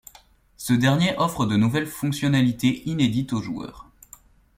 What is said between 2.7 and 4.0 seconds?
inédites aux joueurs.